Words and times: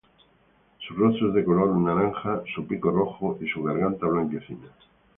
Su 0.79 0.95
rostro 0.95 1.27
es 1.27 1.35
de 1.35 1.43
color 1.45 1.77
naranja, 1.77 2.41
su 2.55 2.65
pico 2.65 2.89
rojo 2.89 3.37
y 3.39 3.47
su 3.47 3.61
garganta 3.61 4.07
blanquecina. 4.07 4.69